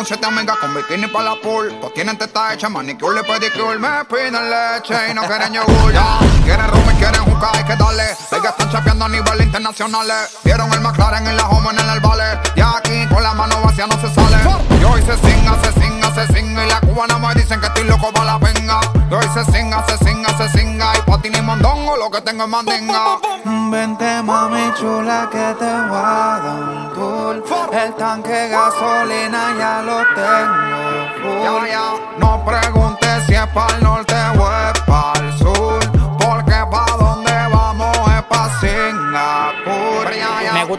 con 0.00 0.06
siete 0.06 0.24
amigas 0.24 0.56
con 0.56 0.74
bikini 0.74 1.08
para 1.08 1.24
la 1.24 1.34
pool. 1.42 1.78
Todos 1.78 1.92
tienen 1.92 2.16
teta 2.16 2.54
hecha, 2.54 2.70
manicure, 2.70 3.22
pedicure, 3.22 3.78
me 3.78 4.02
piden 4.06 4.32
leche 4.48 4.94
y 5.10 5.12
no 5.12 5.26
quieren 5.26 5.52
yogur. 5.52 5.92
Ya, 5.92 6.18
quieren 6.42 6.68
rum 6.68 6.90
y 6.90 6.94
quieren 6.94 7.22
juca, 7.22 7.50
hay 7.52 7.64
que 7.64 7.76
darle. 7.76 8.04
Ellas 8.04 8.44
están 8.48 8.70
chapeando 8.70 9.04
a 9.04 9.08
nivel 9.10 9.42
internacional. 9.42 10.08
Vieron 10.42 10.72
el 10.72 10.80
McLaren 10.80 11.26
en 11.26 11.36
la 11.36 11.46
home 11.46 11.68
en 11.72 11.90
el 11.90 12.00
vale. 12.00 12.24
Y 12.56 12.60
aquí 12.62 13.06
con 13.12 13.22
la 13.22 13.34
mano 13.34 13.60
vacía 13.60 13.86
no 13.86 14.00
se 14.00 14.14
sale. 14.14 14.38
Y 14.80 14.84
hoy 14.84 15.02
se 15.02 15.18
singa, 15.18 15.58
se 15.62 15.72
singa, 15.78 16.14
se 16.14 16.32
singa. 16.32 16.64
Y 16.64 16.68
la 16.70 16.80
cubana 16.80 17.18
me 17.18 17.34
dicen 17.34 17.60
que 17.60 17.66
estoy 17.66 17.84
loco 17.84 18.10
para 18.10 18.24
la 18.24 18.38
venga. 18.38 18.80
Y 19.10 19.12
hoy 19.12 19.26
se 19.34 19.44
singa, 19.52 19.84
se 19.86 19.98
singa, 19.98 20.34
se 20.38 20.58
singa. 20.58 20.96
Y 20.96 21.10
pa' 21.10 21.20
ti 21.20 21.28
ni 21.28 21.42
mondongo, 21.42 21.98
lo 21.98 22.10
que 22.10 22.22
tengo 22.22 22.44
es 22.44 22.48
mandinga. 22.48 23.18
Vente 23.70 24.22
mami 24.24 24.72
chula 24.74 25.28
que 25.30 25.54
te 25.60 25.72
voy 25.88 25.96
a 25.96 26.40
dar 26.42 27.82
El 27.84 27.94
tanque 27.94 28.48
gasolina 28.48 29.54
ya 29.56 29.82
lo 29.82 29.98
tengo 30.16 30.80
full. 31.22 32.18
No 32.18 32.44
preguntes 32.44 33.26
si 33.26 33.34
es 33.34 33.46
para 33.54 33.76
el 33.76 33.84
norte 33.84 34.14
o 34.38 34.79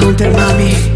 Hunter, 0.00 0.30
mami. 0.32 0.87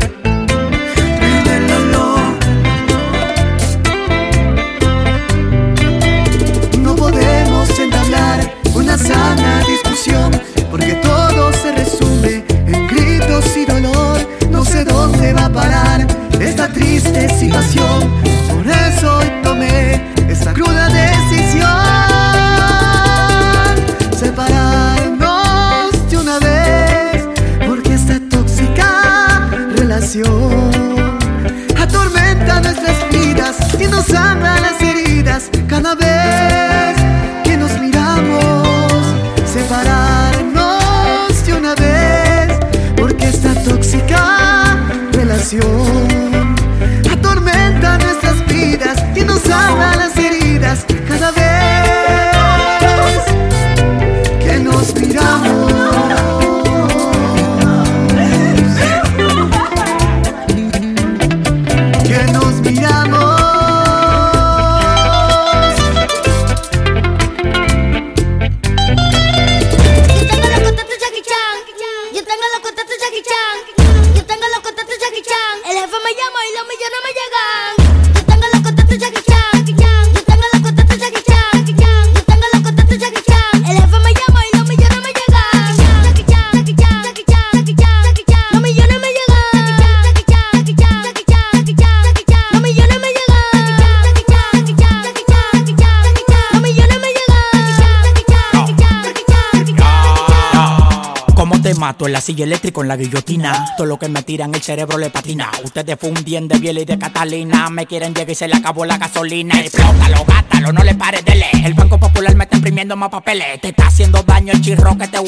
Pasillo 102.23 102.45
eléctrico 102.45 102.83
en 102.83 102.87
la 102.87 102.97
guillotina. 102.97 103.75
Todo 103.77 103.89
lo 103.89 103.99
que 103.99 104.09
me 104.09 104.23
tiran 104.23 104.55
el 104.55 104.63
cerebro 104.63 104.97
le 104.97 105.11
patina. 105.11 105.51
Ustedes 105.65 105.99
fundían 105.99 106.47
de 106.47 106.57
biel 106.57 106.79
y 106.79 106.85
de 106.85 106.97
Catalina. 106.97 107.69
Me 107.69 107.85
quieren 107.85 108.15
llegar 108.15 108.31
y 108.31 108.37
se 108.37 108.47
le 108.47 108.55
acabó 108.55 108.85
la 108.85 108.97
gasolina. 108.97 109.59
Explótalo, 109.59 110.25
gátalo, 110.25 110.73
no 110.73 110.85
le 110.85 110.95
pares 110.95 111.25
de 111.25 111.35
leer. 111.35 111.67
El 111.67 111.75
Banco 111.75 111.99
Popular 111.99 112.37
me 112.37 112.45
está 112.45 112.59
imprimiendo 112.59 112.95
más 112.95 113.09
papeles. 113.09 113.61
Te 113.61 113.71
está 113.71 113.89
haciendo 113.89 114.23
daño 114.23 114.53
el 114.53 114.61
chirro 114.61 114.97
que 114.97 115.09
te. 115.09 115.19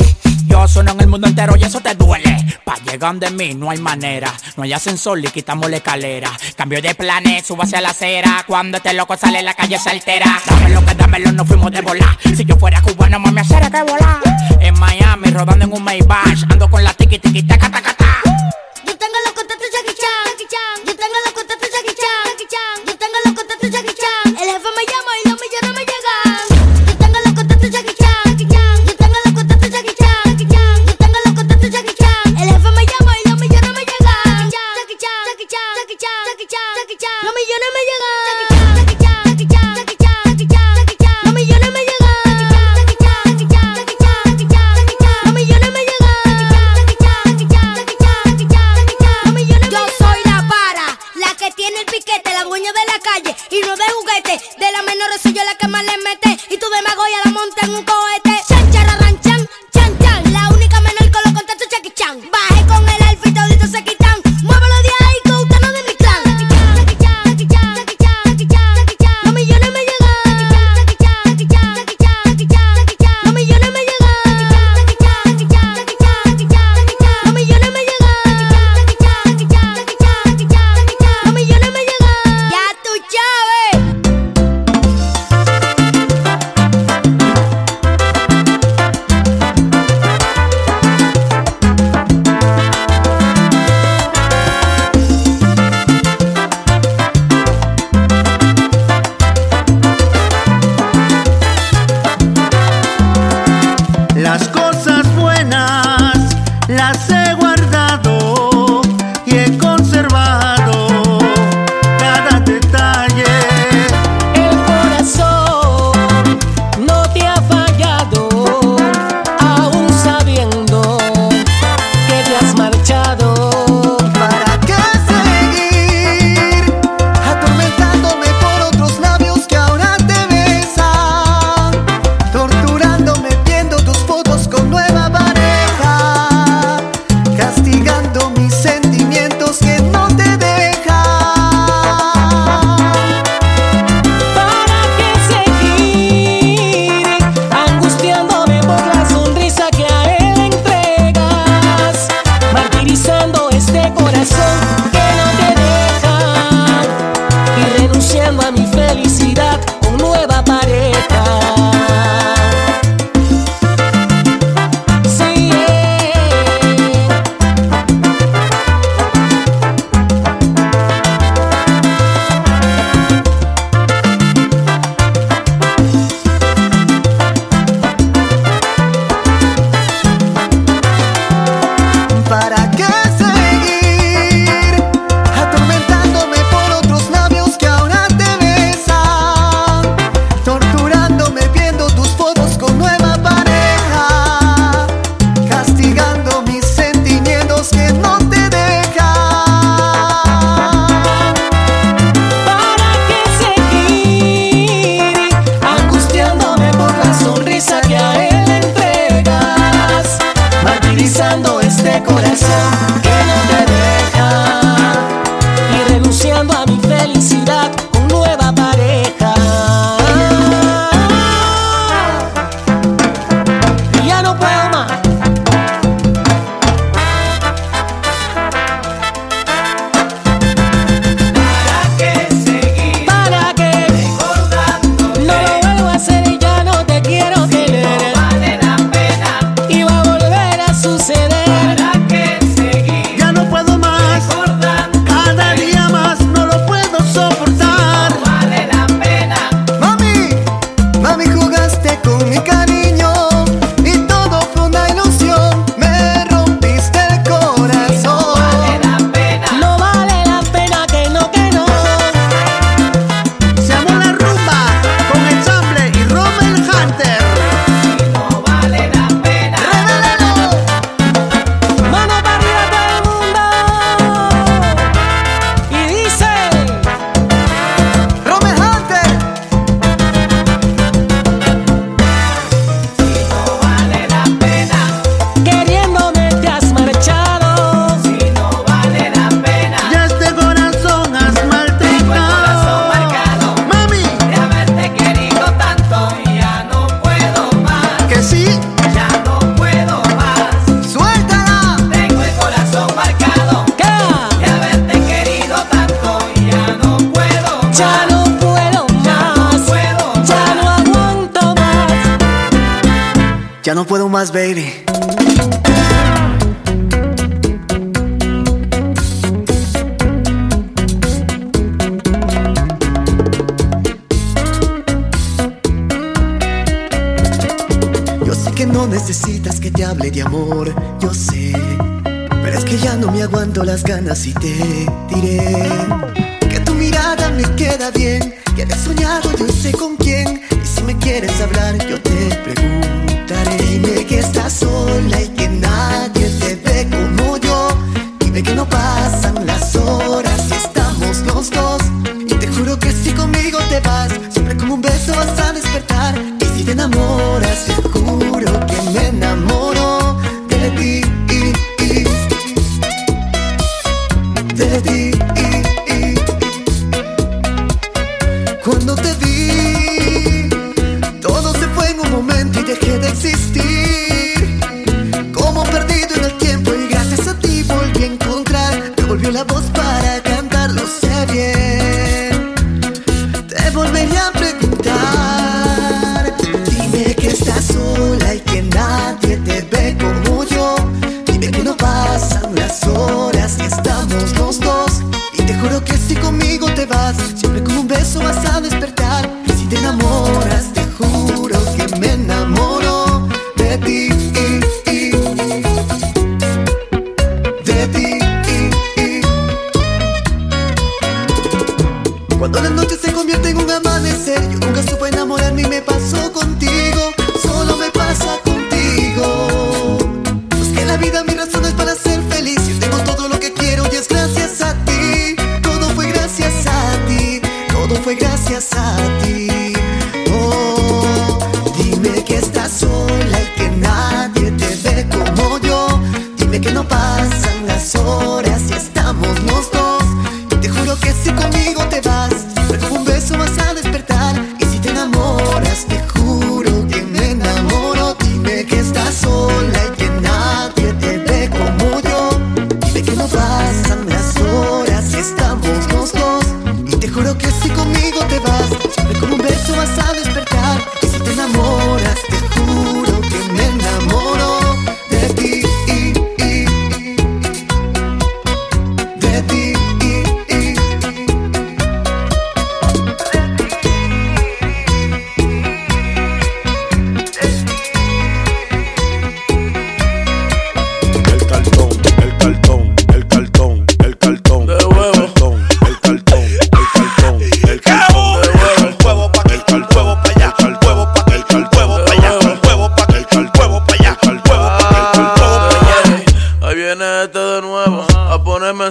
Yo 0.47 0.69
sueno 0.69 0.93
en 0.93 1.01
el 1.01 1.09
mundo 1.09 1.27
entero 1.27 1.57
y 1.57 1.65
eso 1.65 1.81
te 1.81 1.97
duele. 1.97 2.37
Pa' 2.65 2.77
llegar 2.89 3.17
de 3.17 3.29
mí 3.33 3.55
no 3.55 3.71
hay 3.71 3.79
manera. 3.79 4.33
No 4.57 4.63
hay 4.63 4.73
ascensor 4.73 5.19
y 5.19 5.27
quitamos 5.31 5.69
la 5.69 5.79
escalera. 5.79 6.31
Cambio 6.55 6.81
de 6.81 6.95
planes, 6.95 7.45
subo 7.45 7.65
hacia 7.65 7.81
la 7.81 7.89
acera. 7.89 8.45
Cuando 8.47 8.77
este 8.77 8.93
loco 8.93 9.17
sale 9.17 9.43
la 9.43 9.55
calle 9.55 9.81
se 9.81 9.91
altera. 9.91 10.41
Dámelo 10.49 10.87
que 10.87 10.95
dámelo, 10.95 11.33
no 11.33 11.45
fuimos 11.45 11.73
de 11.73 11.81
volar. 11.81 12.17
Si 12.23 12.45
yo 12.45 12.57
fuera 12.57 12.81
cubano, 12.83 13.19
mami, 13.19 13.41
hacer 13.41 13.69
que 13.69 13.83
volar. 13.83 14.21
En 14.61 14.79
Miami 14.79 15.14
Rodando 15.35 15.65
en 15.65 15.73
un 15.73 15.83
Maybach, 15.83 16.45
ando 16.49 16.71
con 16.71 16.85
la 16.85 16.95
tiki 16.95 17.19
tiki 17.19 17.43
taca 17.43 17.74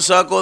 saco 0.03 0.41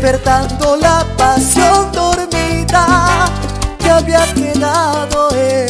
Despertando 0.00 0.76
la 0.76 1.04
pasión 1.18 1.92
dormida 1.92 3.26
que 3.78 3.90
había 3.90 4.24
quedado 4.32 5.28
en 5.34 5.69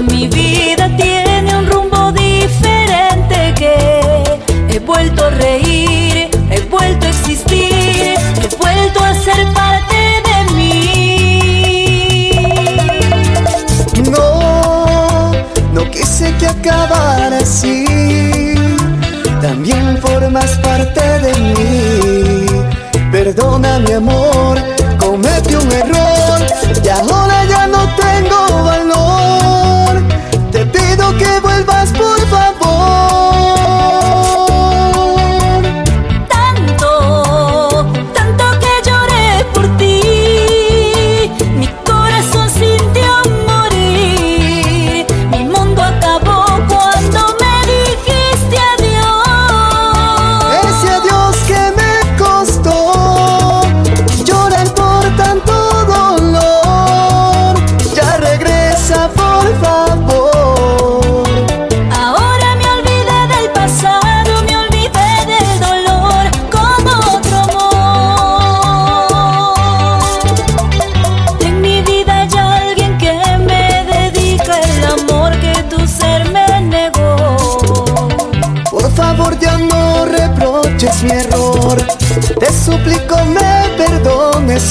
mi 0.00 0.28
vida. 0.28 0.75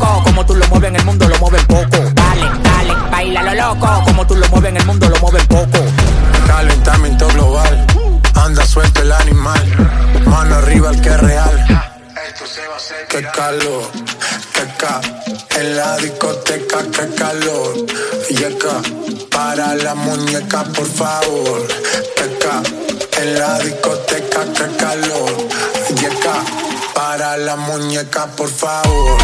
como 0.00 0.46
tú 0.46 0.54
lo 0.54 0.66
mueves 0.68 0.88
en 0.88 0.96
el 0.96 1.04
mundo 1.04 1.28
lo 1.28 1.38
mueven 1.38 1.66
poco. 1.66 1.98
Dale, 2.14 2.50
dale, 2.62 2.94
baila 3.10 3.42
lo 3.42 3.54
loco, 3.54 4.02
como 4.04 4.26
tú 4.26 4.34
lo 4.34 4.48
mueves 4.48 4.70
en 4.70 4.76
el 4.78 4.86
mundo 4.86 5.08
lo 5.08 5.16
mueven 5.20 5.46
poco. 5.46 5.78
Calentamiento 6.46 7.28
global, 7.28 7.86
anda 8.34 8.64
suelto 8.64 9.02
el 9.02 9.12
animal, 9.12 9.62
mano 10.26 10.56
arriba 10.56 10.90
el 10.90 11.00
que 11.00 11.08
es 11.10 11.20
real. 11.20 11.66
Qué 13.08 13.22
calor, 13.22 13.90
qué 14.54 14.66
ca, 14.78 15.00
en 15.58 15.76
la 15.76 15.96
discoteca 15.98 16.78
qué 16.92 17.14
calor, 17.14 17.74
yeca, 18.30 18.80
para 19.30 19.74
la 19.74 19.94
muñeca 19.94 20.64
por 20.64 20.86
favor, 20.86 21.66
qué 22.16 22.38
ca, 22.38 22.62
en 23.20 23.38
la 23.38 23.58
discoteca 23.58 24.40
qué 24.56 24.76
calor, 24.76 25.48
yeca, 25.96 26.34
para 26.94 27.36
la 27.36 27.56
muñeca 27.56 28.26
por 28.28 28.48
favor. 28.48 29.18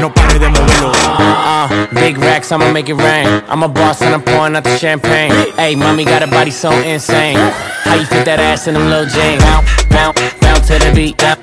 No 0.00 0.08
pare 0.08 0.38
de 0.38 0.48
moverlo. 0.48 0.92
Uh, 1.18 1.86
big 1.92 2.16
racks, 2.16 2.50
I'ma 2.50 2.72
make 2.72 2.88
it 2.88 2.94
rain. 2.94 3.42
I'm 3.48 3.62
a 3.62 3.68
boss 3.68 4.00
and 4.00 4.14
I'm 4.14 4.22
pouring 4.22 4.56
out 4.56 4.64
the 4.64 4.76
champagne. 4.78 5.30
Hey, 5.56 5.76
mommy 5.76 6.06
got 6.06 6.22
a 6.22 6.26
body 6.26 6.50
so 6.50 6.72
insane. 6.72 7.36
How 7.84 7.96
you 7.96 8.06
fit 8.06 8.24
that 8.24 8.40
ass 8.40 8.66
in 8.66 8.74
them 8.74 8.88
little 8.88 9.04
jeans? 9.04 9.42
Bounce, 9.44 9.84
bounce, 9.90 10.34
bounce 10.40 10.66
to 10.68 10.78
the 10.78 10.92
beat. 10.94 11.18
Bounce, 11.18 11.42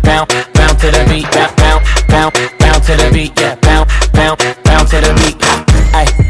bounce, 0.00 0.32
bounce, 0.54 0.80
to 0.80 0.90
the 0.90 1.04
beat. 1.10 1.30
Bounce, 1.32 2.04
bounce, 2.08 2.38
bounce 2.58 2.86
to 2.86 2.96
the 2.96 3.10
beat. 3.12 3.38
Yeah, 3.38 3.56
bounce, 3.56 4.08
bounce, 4.08 4.42
bounce 4.64 4.90
to 4.90 5.00
the 5.00 5.12
beat. 5.20 5.36
Hey, 5.92 6.27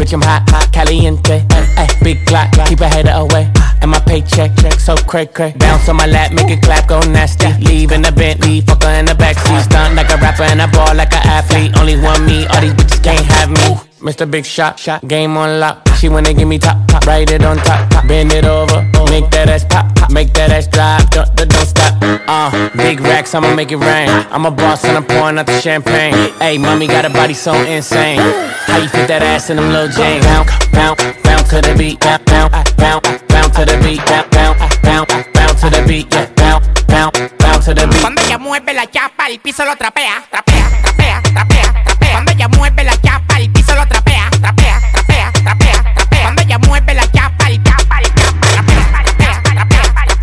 bitch, 0.00 0.14
I'm 0.14 0.22
hot, 0.22 0.48
hot, 0.48 0.72
caliente. 0.72 1.30
Eh, 1.30 1.44
eh. 1.50 1.66
Hey, 1.76 1.86
big 2.02 2.26
clock, 2.26 2.48
keep 2.66 2.80
a 2.80 2.88
header 2.88 3.12
away. 3.12 3.52
And 3.82 3.90
my 3.90 4.00
paycheck, 4.00 4.56
check 4.56 4.80
so 4.80 4.96
cray 4.96 5.26
cray. 5.26 5.52
Bounce 5.58 5.88
on 5.88 5.96
my 5.96 6.06
lap, 6.06 6.32
make 6.32 6.50
it 6.50 6.62
clap, 6.62 6.88
go 6.88 7.00
nasty. 7.00 7.52
Leave 7.64 7.92
in 7.92 8.02
the 8.02 8.12
Bentley, 8.12 8.62
fucker 8.62 8.98
in 8.98 9.04
the 9.04 9.12
backseat. 9.12 9.62
Stunt 9.64 9.94
like 9.94 10.10
a 10.10 10.16
rapper 10.16 10.44
and 10.44 10.62
I 10.62 10.70
ball 10.70 10.94
like 10.94 11.12
an 11.12 11.26
athlete. 11.26 11.76
Only 11.78 11.96
one 12.00 12.24
me, 12.24 12.46
all 12.46 12.60
these 12.60 12.74
bitches 12.74 13.02
can't 13.02 13.24
have 13.24 13.50
me. 13.50 13.89
Mr. 14.00 14.30
Big 14.30 14.46
Shot, 14.46 14.78
shot, 14.78 15.06
game 15.06 15.36
on 15.36 15.60
lock. 15.60 15.86
She 15.98 16.08
wanna 16.08 16.32
give 16.32 16.48
me 16.48 16.58
top, 16.58 16.88
top, 16.88 17.04
write 17.06 17.30
it 17.30 17.44
on 17.44 17.58
top, 17.58 17.90
top. 17.90 18.08
bend 18.08 18.32
it 18.32 18.46
over, 18.46 18.80
make 19.10 19.28
that 19.30 19.50
ass 19.50 19.64
pop, 19.64 19.94
pop, 19.94 20.10
make 20.10 20.32
that 20.32 20.50
ass 20.50 20.66
drop, 20.66 21.10
don't, 21.10 21.28
don't, 21.36 21.50
don't 21.50 21.66
stop. 21.66 21.94
Uh, 22.26 22.70
big 22.76 23.00
racks, 23.00 23.34
I'ma 23.34 23.54
make 23.54 23.72
it 23.72 23.76
rain. 23.76 24.08
I'm 24.30 24.46
a 24.46 24.50
boss 24.50 24.84
and 24.84 24.96
I'm 24.96 25.04
pouring 25.04 25.38
out 25.38 25.46
the 25.46 25.60
champagne. 25.60 26.14
Hey, 26.38 26.56
mommy 26.56 26.86
got 26.86 27.04
a 27.04 27.10
body 27.10 27.34
so 27.34 27.52
insane. 27.52 28.20
How 28.64 28.78
you 28.78 28.88
fit 28.88 29.06
that 29.08 29.22
ass 29.22 29.50
in 29.50 29.56
them 29.56 29.68
little 29.68 29.88
jeans? 29.88 30.24
Bounce, 30.24 30.50
bounce, 30.72 31.02
bounce 31.22 31.50
to 31.50 31.60
the 31.60 31.74
beat, 31.76 32.00
bounce, 32.00 32.24
bounce, 32.24 33.22
bounce 33.28 33.56
to 33.56 33.66
the 33.66 33.76
beat, 33.84 34.00
bounce, 34.06 34.28
bounce, 34.30 34.76
bounce, 34.82 35.12
bounce 35.34 35.60
to 35.60 35.68
the 35.68 35.84
beat, 35.86 36.06
yeah, 36.14 36.26
bounce, 36.36 36.66
bounce, 36.84 37.39
bounce 37.60 37.66
to 37.66 37.74
the 37.74 37.86
beat. 37.86 38.00
Cuando 38.00 38.22
ella 38.22 38.38
mueve 38.38 38.72
la 38.72 38.86
chapa, 38.90 39.26
el 39.26 39.38
piso 39.40 39.64
lo 39.64 39.76
trapea, 39.76 40.22
trapea, 40.30 40.70
trapea, 40.82 41.22
trapea, 41.22 41.84
trapea. 41.84 42.12
Cuando 42.12 42.32
ella 42.32 42.48
mueve 42.48 42.84
la 42.84 43.00
chapa, 43.00 43.38
el 43.38 43.50
piso 43.50 43.74
lo 43.74 43.86
trapea, 43.86 44.30
trapea, 44.40 44.80
trapea, 44.92 45.32
trapea, 45.32 45.94
trapea. 45.94 46.22
Cuando 46.22 46.42
ella 46.42 46.58
mueve 46.58 46.94
la 46.94 47.10
chapa, 47.12 47.48
el 47.48 47.62
chapa, 47.62 47.98
el 47.98 48.14
chapa, 48.14 48.46
trapea, 48.50 48.90
trapea, 48.92 49.42
trapea, 49.42 49.92
trapea, 49.94 50.14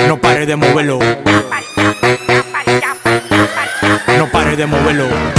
No 0.07 0.17
pare 0.17 0.45
de 0.45 0.55
moverlo. 0.55 0.99
No 4.17 4.27
pare 4.31 4.55
de 4.55 4.65
moverlo. 4.65 5.36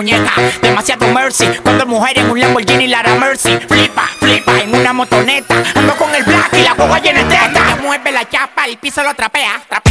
Muñeca. 0.00 0.32
Demasiado 0.62 1.06
mercy. 1.08 1.46
Cuando 1.62 1.84
mujer 1.84 2.18
en 2.18 2.30
un 2.30 2.40
Lamborghini 2.40 2.86
Lara 2.86 3.16
Mercy. 3.16 3.58
Flipa, 3.68 4.08
flipa 4.18 4.58
en 4.58 4.74
una 4.74 4.94
motoneta. 4.94 5.62
Ando 5.74 5.94
con 5.96 6.14
el 6.14 6.24
black 6.24 6.54
y 6.54 6.62
la 6.62 6.72
guagua 6.72 7.00
llena 7.00 7.22
de 7.22 7.36
teta. 7.36 7.76
Mueve 7.82 8.10
la 8.10 8.26
chapa, 8.26 8.64
el 8.64 8.78
piso 8.78 9.02
lo. 9.02 9.10
Trapea, 9.10 9.60
trapea, 9.68 9.89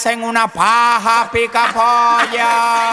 hacen 0.00 0.22
una 0.22 0.48
paja 0.48 1.28
pica 1.30 1.68
polla. 1.74 2.90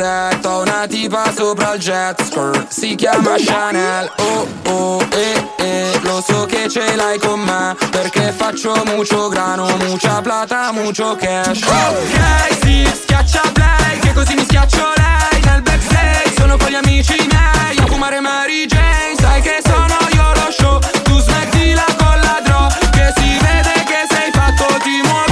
rossetto 0.00 0.60
Una 0.60 0.86
tipa 0.86 1.30
sopra 1.34 1.74
il 1.74 1.80
jet 1.80 2.22
skirt. 2.22 2.68
Si 2.68 2.94
chiama 2.94 3.34
Chanel. 3.36 4.10
Oh 4.16 4.46
oh 4.68 5.06
eh 5.10 5.48
eh. 5.58 6.00
Lo 6.02 6.22
so 6.26 6.46
che 6.46 6.68
ce 6.68 6.96
l'hai 6.96 7.18
con 7.18 7.40
me. 7.40 7.76
Perché 7.90 8.32
faccio 8.32 8.82
mucho 8.86 9.28
grano 9.28 9.68
Mucha 9.78 10.20
plata, 10.20 10.72
mucho 10.72 11.16
cash. 11.16 11.62
Oh, 11.62 11.90
ok, 11.90 12.58
sì, 12.62 12.90
schiaccia 13.02 13.42
play 13.52 13.98
Che 14.00 14.12
così 14.12 14.34
mi 14.34 14.44
schiaccio 14.44 14.92
lei. 14.96 15.40
Nel 15.44 15.62
backstage 15.62 16.34
sono 16.36 16.56
con 16.56 16.68
gli 16.68 16.74
amici 16.74 17.16
miei. 17.28 17.78
A 17.78 17.86
fumare 17.86 18.20
Mary 18.20 18.66
Jane. 18.66 19.14
Sai 19.18 19.40
che 19.42 19.60
sono 19.64 19.96
io 20.12 20.32
lo 20.34 20.50
show 20.50 20.78
Tu 21.02 21.18
smettila 21.20 21.84
con 21.98 22.20
la 22.20 22.40
dro. 22.44 22.66
Che 22.90 23.12
si 23.16 23.38
vede 23.38 23.84
che 23.84 24.06
sei 24.08 24.30
fatto 24.32 24.66
di 24.82 25.00
muovere 25.04 25.29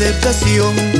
aceptación. 0.00 0.99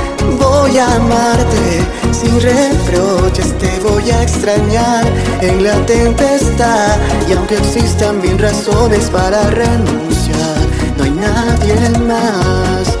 voy 0.61 0.77
a 0.77 0.95
amarte. 0.95 1.63
Sin 2.11 2.39
reproches, 2.39 3.57
te 3.57 3.79
voy 3.79 4.09
a 4.11 4.21
extrañar. 4.21 5.05
En 5.41 5.63
la 5.63 5.75
tempestad 5.85 6.97
y 7.27 7.33
aunque 7.33 7.57
existan 7.57 8.21
mil 8.21 8.37
razones 8.37 9.09
para 9.09 9.49
renunciar, 9.49 10.59
no 10.97 11.03
hay 11.03 11.11
nadie 11.11 11.89
más, 12.05 12.97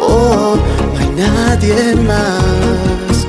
oh, 0.00 0.56
no 0.92 0.98
hay 0.98 1.10
nadie 1.26 1.94
más. 1.94 3.26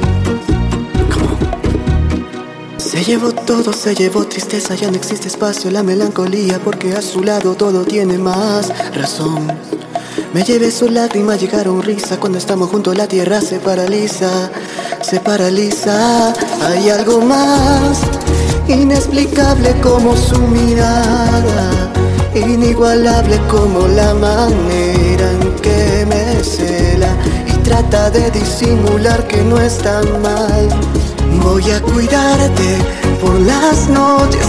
Se 2.77 3.03
llevó 3.03 3.31
todo, 3.31 3.73
se 3.73 3.95
llevó 3.95 4.25
tristeza, 4.25 4.75
ya 4.75 4.89
no 4.89 4.97
existe 4.97 5.27
espacio, 5.27 5.71
la 5.71 5.83
melancolía, 5.83 6.59
porque 6.63 6.93
a 6.93 7.01
su 7.01 7.23
lado 7.23 7.55
todo 7.55 7.83
tiene 7.83 8.17
más 8.17 8.71
razón. 8.95 9.70
Me 10.33 10.43
llevé 10.43 10.71
su 10.71 10.87
lágrima, 10.87 11.35
llegaron 11.35 11.81
risa, 11.81 12.17
cuando 12.17 12.37
estamos 12.37 12.69
juntos 12.69 12.95
la 12.95 13.05
tierra 13.05 13.41
se 13.41 13.59
paraliza, 13.59 14.49
se 15.01 15.19
paraliza. 15.19 16.33
Hay 16.65 16.89
algo 16.89 17.19
más 17.19 17.99
inexplicable 18.69 19.75
como 19.81 20.15
su 20.15 20.39
mirada, 20.39 21.91
inigualable 22.33 23.41
como 23.49 23.85
la 23.89 24.13
manera 24.13 25.31
en 25.31 25.53
que 25.61 26.05
me 26.07 26.41
cela 26.41 27.09
y 27.45 27.51
trata 27.63 28.09
de 28.09 28.31
disimular 28.31 29.27
que 29.27 29.43
no 29.43 29.59
es 29.59 29.79
tan 29.79 30.21
mal. 30.21 30.69
Voy 31.43 31.69
a 31.71 31.81
cuidarte 31.81 32.77
por 33.19 33.37
las 33.41 33.89
noches, 33.89 34.47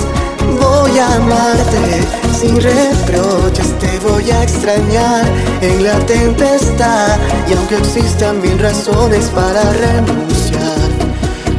voy 0.61 0.97
a 0.97 1.17
amarte 1.17 2.32
sin 2.43 2.61
reproches, 2.61 3.79
te 3.79 3.99
voy 4.01 4.29
a 4.31 4.43
extrañar 4.43 5.25
en 5.61 5.85
la 5.85 5.97
tempestad 6.07 7.17
y 7.49 7.53
aunque 7.53 7.77
existan 7.77 8.41
mil 8.41 8.59
razones 8.59 9.27
para 9.27 9.63
renunciar, 9.73 10.89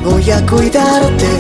voy 0.03 0.29
a 0.29 0.45
cuidarte 0.45 1.34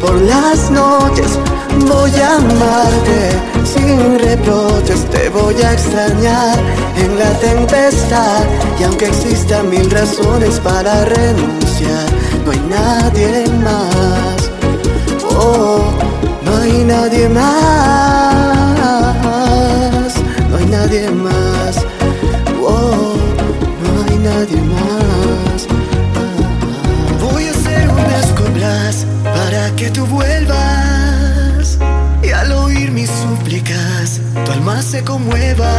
por 0.00 0.14
las 0.22 0.70
noches, 0.70 1.38
voy 1.86 2.10
a 2.20 2.36
amarte 2.36 3.20
sin 3.64 4.18
reproches, 4.18 5.04
te 5.10 5.28
voy 5.28 5.60
a 5.62 5.72
extrañar 5.74 6.58
en 6.96 7.18
la 7.18 7.30
tempestad 7.38 8.44
y 8.80 8.84
aunque 8.84 9.08
existan 9.08 9.68
mil 9.68 9.90
razones 9.90 10.58
para 10.60 11.04
renunciar, 11.04 12.06
no 12.46 12.50
hay 12.50 12.62
nadie 12.70 13.44
más. 13.62 14.50
Oh, 15.38 15.82
no 16.42 16.56
hay 16.56 16.84
nadie 16.84 17.28
más. 17.28 18.05
Nadie 20.70 21.10
más. 21.10 21.76
Oh, 22.62 23.14
no 23.82 24.04
hay 24.04 24.18
nadie 24.18 24.60
más. 24.62 25.66
Voy 27.20 27.46
a 27.46 27.50
hacer 27.50 27.88
unas 27.88 28.26
coplas 28.32 29.06
para 29.22 29.70
que 29.76 29.90
tú 29.90 30.04
vuelvas. 30.06 31.78
Y 32.22 32.30
al 32.30 32.52
oír 32.52 32.90
mis 32.90 33.10
súplicas, 33.10 34.20
tu 34.44 34.52
alma 34.52 34.82
se 34.82 35.04
conmueva. 35.04 35.72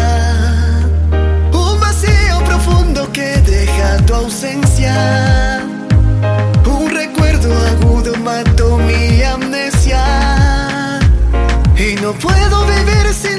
Un 1.52 1.80
vacío 1.80 2.44
profundo 2.46 3.12
que 3.12 3.38
deja 3.38 3.98
tu 4.06 4.14
ausencia. 4.14 5.66
Un 6.66 6.90
recuerdo 6.90 7.50
agudo 7.68 8.16
mató 8.18 8.78
mi 8.78 9.22
amnesia 9.24 10.04
y 11.78 11.96
no 12.02 12.12
puedo 12.14 12.66
vivir 12.66 13.14
sin 13.14 13.37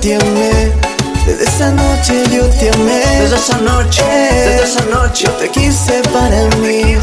Desde 0.00 1.42
esa 1.42 1.72
noche 1.72 2.22
yo 2.30 2.48
te 2.50 2.70
amé. 2.70 3.02
Desde 3.20 3.34
esa 3.34 3.58
noche, 3.58 4.04
desde 4.04 4.62
esa 4.62 4.84
noche 4.84 5.24
yo 5.24 5.32
te 5.32 5.48
quise 5.48 6.00
para 6.12 6.44
mí. 6.58 6.96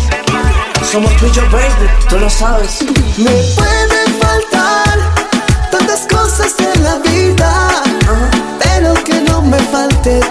Somos 0.89 1.13
tú 1.17 1.25
y 1.25 1.31
yo, 1.31 1.41
baby, 1.51 1.89
tú 2.07 2.17
lo 2.17 2.29
sabes. 2.29 2.83
Me 3.17 3.31
pueden 3.55 4.19
faltar 4.21 4.97
tantas 5.71 6.07
cosas 6.09 6.55
en 6.59 6.83
la 6.85 6.95
vida, 6.99 7.83
pero 8.59 8.93
que 9.03 9.19
no 9.21 9.41
me 9.41 9.59
falte. 9.59 10.21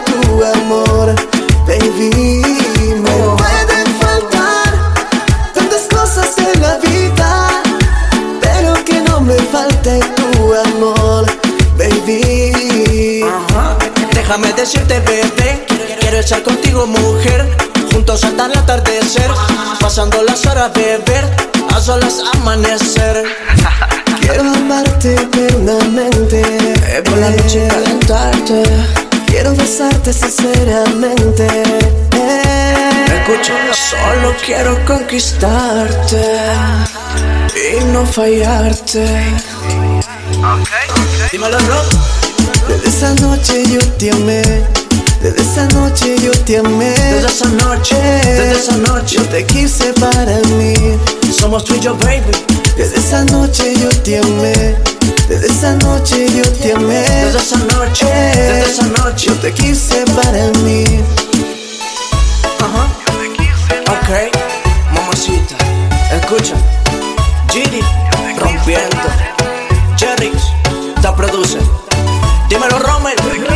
hasta 18.35 18.47
el 18.47 18.59
atardecer. 18.59 19.31
Pasando 19.81 20.23
las 20.23 20.45
horas 20.47 20.73
de 20.75 20.99
ver, 21.07 21.25
a 21.75 21.81
solas 21.81 22.21
amanecer. 22.35 23.25
Quiero 24.21 24.43
amarte 24.43 25.15
eternamente, 25.15 26.41
eh, 26.41 27.03
por 27.05 27.19
la 27.19 27.31
noche 27.31 27.69
calentarte. 27.69 28.63
Quiero 29.27 29.55
besarte 29.55 30.13
sinceramente. 30.13 31.47
Me 32.13 32.19
eh, 32.19 33.05
escucho, 33.07 33.53
solo 33.73 34.35
quiero 34.45 34.83
conquistarte 34.87 36.25
y 37.55 37.85
no 37.85 38.07
fallarte. 38.07 39.05
Okay, 40.39 40.87
okay. 40.91 41.29
Dímelo, 41.33 41.59
bro. 41.59 41.83
Desde 42.69 42.89
esa 42.89 43.15
noche 43.15 43.65
yo 43.69 43.81
te 43.99 44.11
amé. 44.11 44.84
Desde 45.25 45.41
esa 45.41 45.67
noche 45.69 46.17
yo 46.23 46.33
te 46.45 46.59
amé. 46.59 46.91
Desde 46.91 47.29
esa 47.29 47.49
noche, 47.49 47.97
desde 47.97 48.53
esa 48.53 48.77
noche. 48.77 49.17
Yo 49.17 49.23
te 49.23 49.47
quise 49.47 49.95
para 49.95 50.37
mí. 50.59 50.75
Somos 51.33 51.65
tú 51.65 51.75
y 51.75 51.81
yo, 51.81 51.97
baby. 51.97 52.31
Desde 52.77 52.99
esa 52.99 53.25
noche 53.25 53.73
yo 53.75 53.89
te 54.03 54.19
amé. 54.19 54.77
Desde 55.27 55.47
esa 55.47 55.73
noche 55.77 56.27
yo 56.31 56.43
te 56.43 56.75
amé. 56.75 57.01
Desde 57.01 57.39
esa 57.39 57.57
noche, 57.57 58.05
desde 58.05 58.71
esa 58.71 58.83
noche. 59.03 59.29
Yo 59.29 59.35
te 59.37 59.51
quise 59.55 60.05
para 60.15 60.47
mí. 60.63 60.85
Ajá. 62.61 62.87
Ok, 63.95 64.11
mamacita. 64.93 65.57
Escucha. 66.21 66.55
Giri, 67.51 67.81
rompiendo. 68.39 68.97
Jerry, 69.97 70.33
te 71.01 71.13
produce. 71.17 71.59
Dímelo, 72.51 72.79
Romer. 72.79 73.54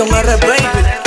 R, 0.00 0.38
baby. 0.40 0.99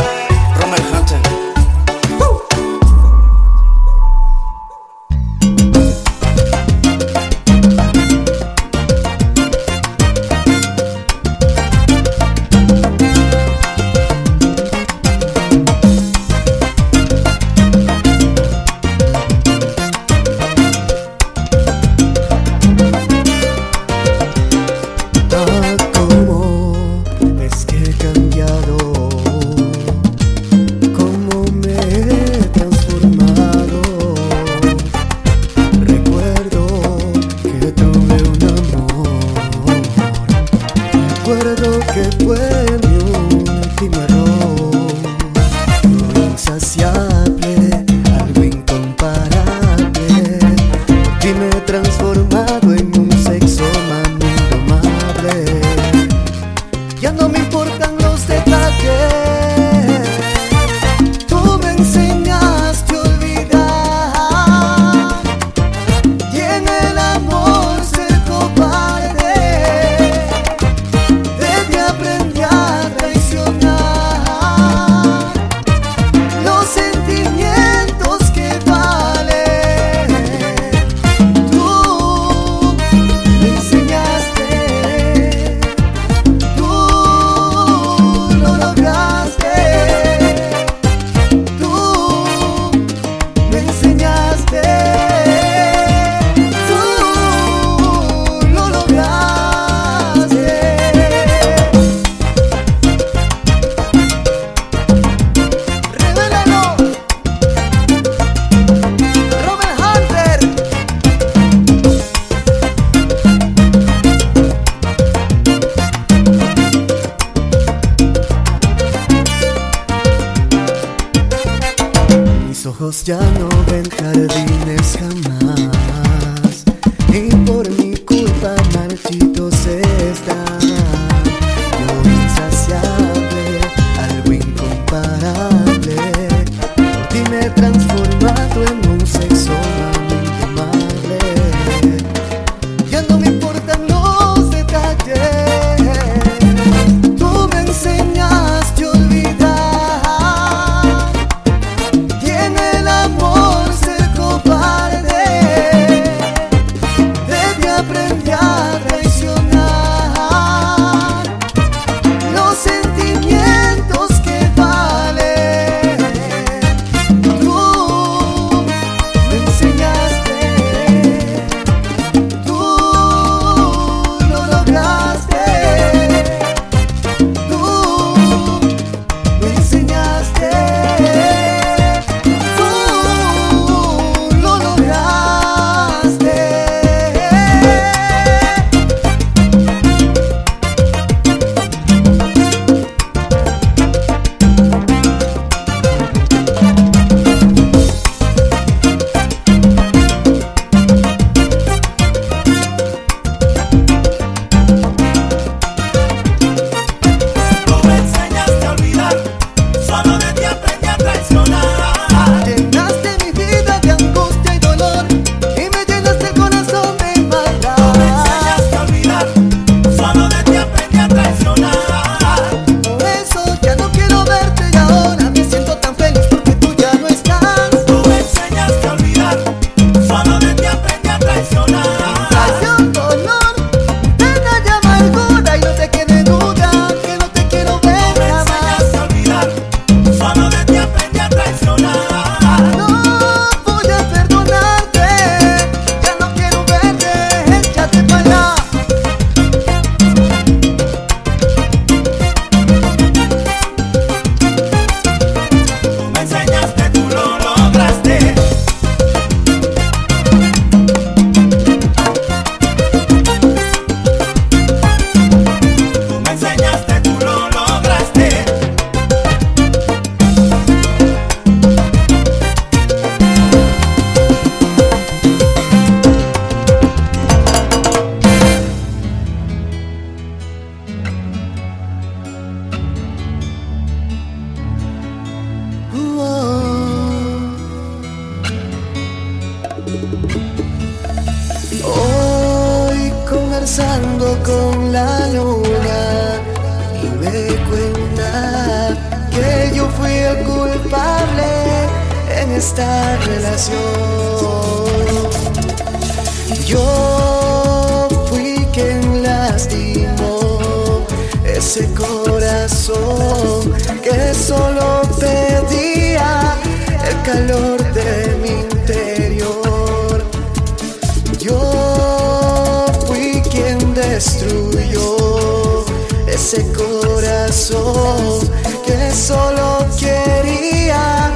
que 328.85 329.11
solo 329.11 329.85
quería 329.99 331.31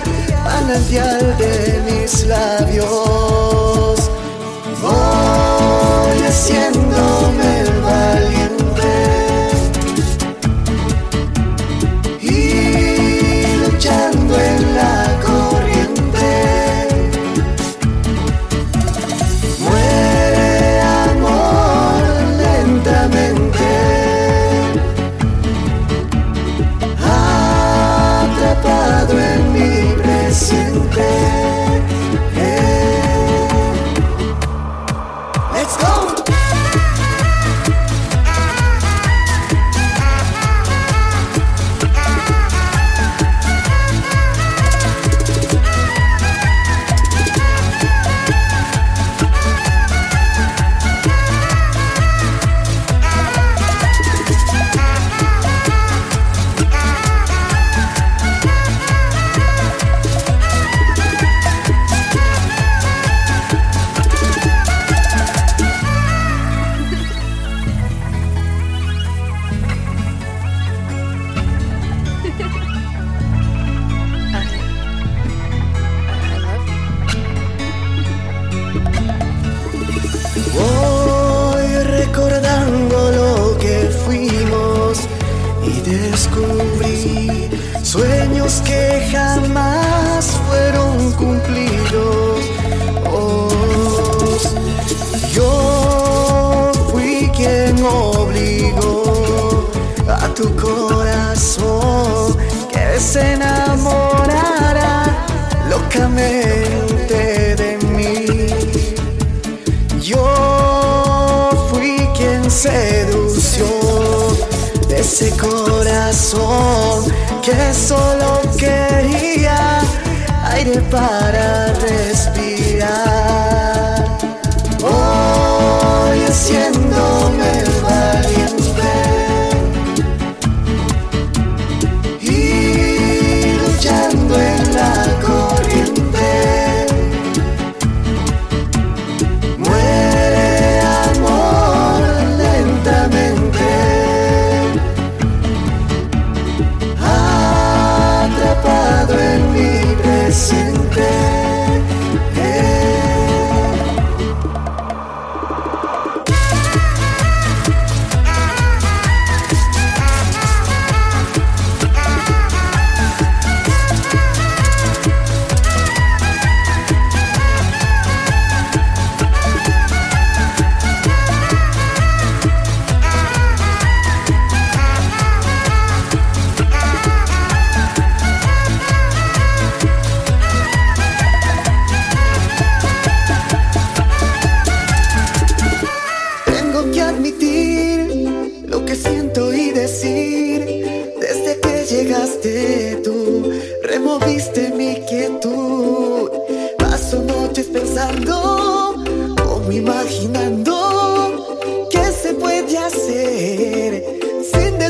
balancear 0.46 1.38
de 1.38 1.82
mis 1.86 2.26
labios. 2.26 3.27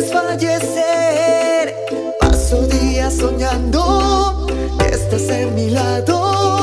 desfallecer. 0.07 1.75
Paso 2.19 2.65
días 2.67 3.13
soñando 3.13 4.47
que 4.79 4.88
estás 4.88 5.29
en 5.29 5.53
mi 5.55 5.69
lado. 5.69 6.56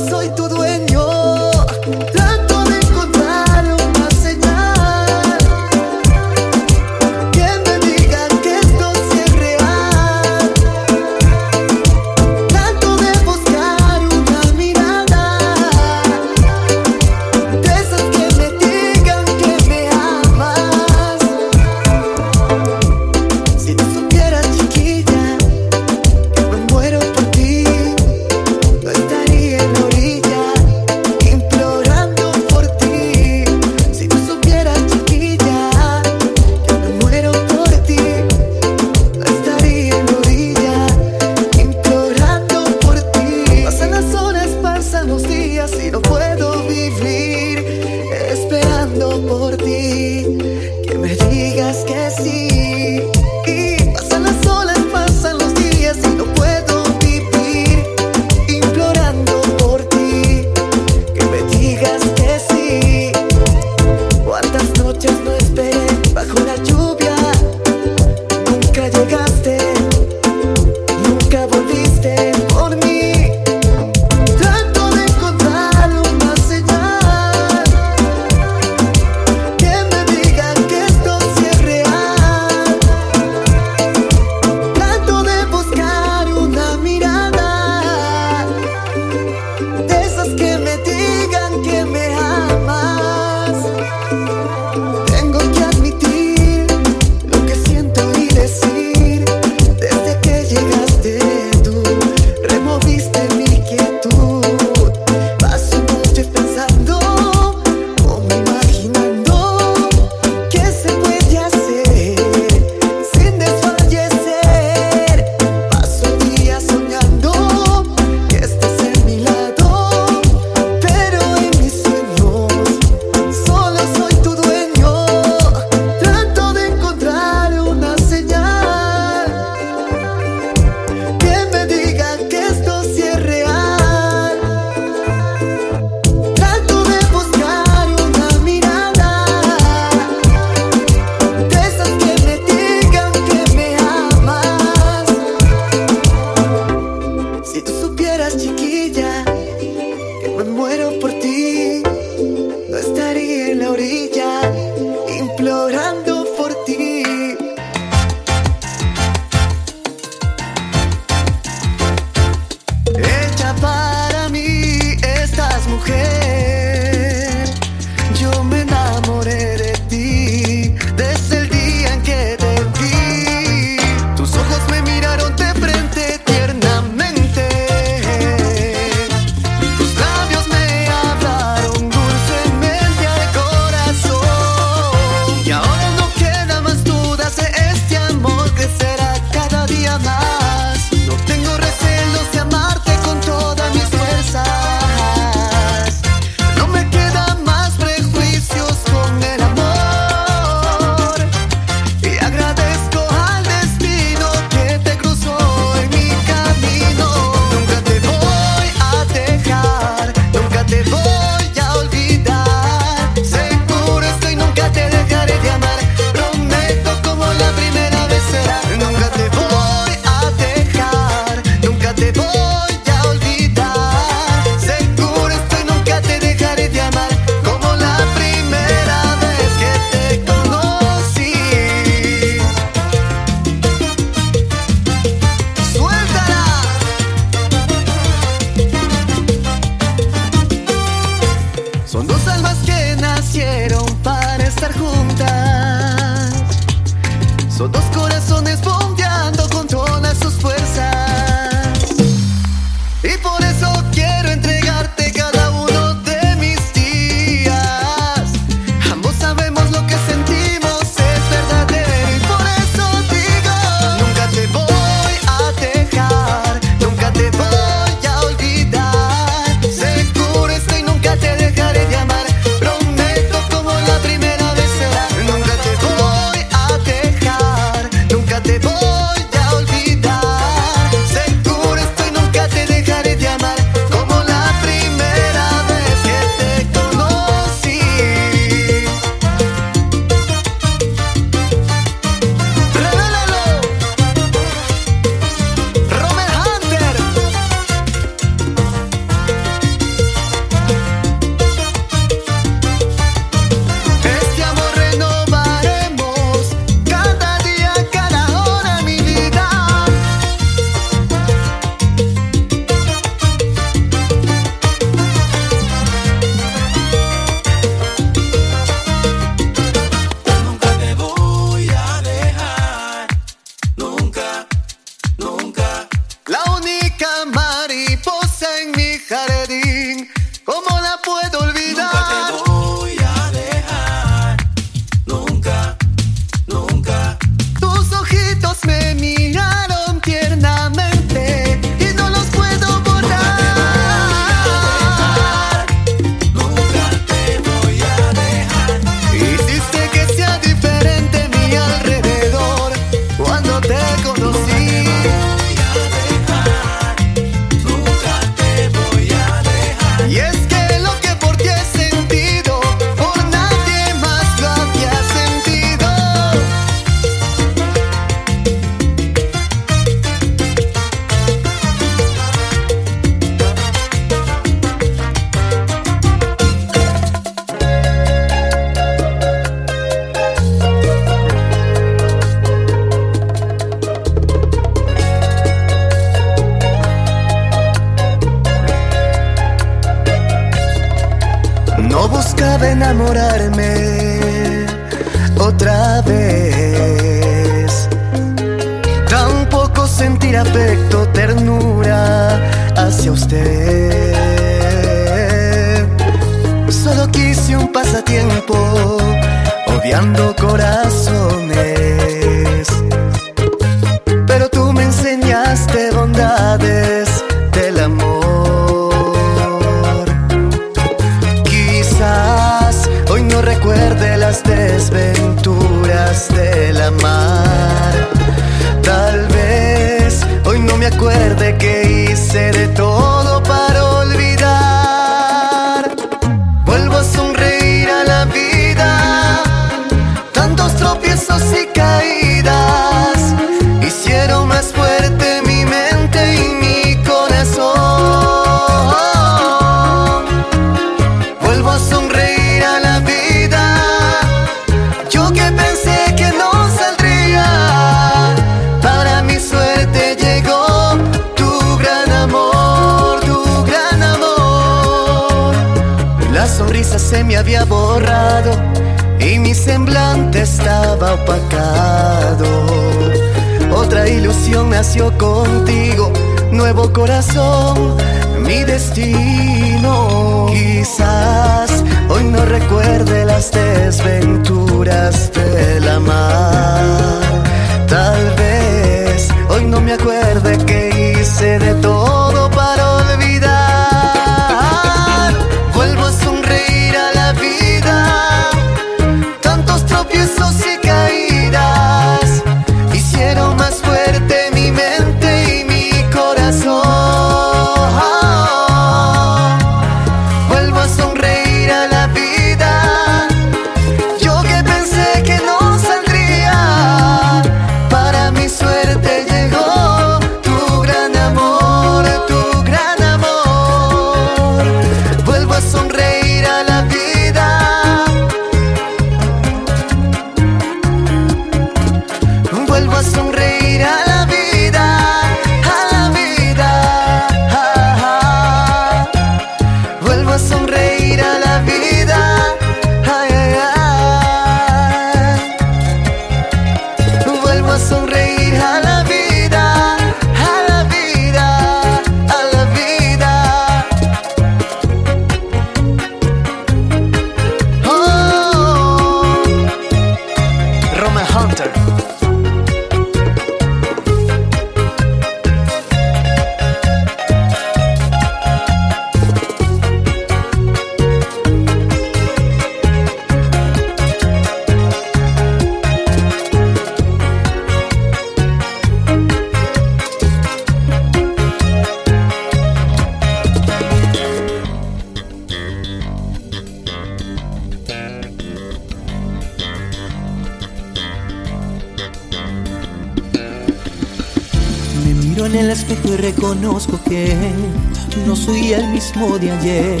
mismo 599.20 599.38
de 599.38 599.50
ayer, 599.50 600.00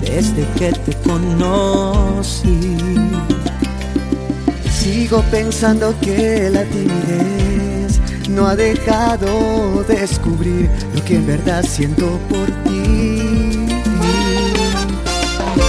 desde 0.00 0.44
que 0.56 0.72
te 0.72 0.92
conocí. 1.08 2.76
Sigo 4.70 5.22
pensando 5.30 5.94
que 6.00 6.50
la 6.50 6.64
timidez 6.64 8.00
no 8.28 8.46
ha 8.46 8.56
dejado 8.56 9.84
descubrir 9.86 10.68
lo 10.94 11.04
que 11.04 11.16
en 11.16 11.26
verdad 11.26 11.64
siento 11.66 12.18
por 12.28 12.46
ti. 12.64 13.66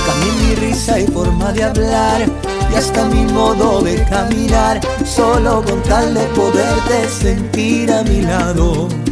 También 0.07 0.35
mi 0.47 0.55
risa 0.67 0.99
y 0.99 1.07
forma 1.07 1.51
de 1.51 1.63
hablar 1.63 2.25
y 2.71 2.75
hasta 2.75 3.05
mi 3.05 3.23
modo 3.33 3.81
de 3.81 4.03
caminar, 4.05 4.79
solo 5.05 5.63
con 5.63 5.81
tal 5.83 6.13
de 6.13 6.23
poderte 6.27 7.07
sentir 7.09 7.91
a 7.91 8.03
mi 8.03 8.21
lado 8.21 9.02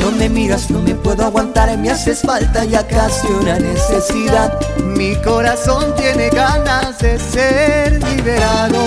cuando 0.00 0.18
me 0.18 0.28
miras 0.30 0.70
no 0.70 0.80
me 0.80 0.94
puedo 0.94 1.22
aguantar, 1.24 1.76
me 1.76 1.90
haces 1.90 2.22
falta 2.22 2.64
ya 2.64 2.86
casi 2.86 3.26
una 3.26 3.58
necesidad. 3.58 4.58
Mi 4.78 5.14
corazón 5.16 5.94
tiene 5.96 6.30
ganas 6.30 6.98
de 6.98 7.18
ser 7.18 8.02
liberado. 8.02 8.78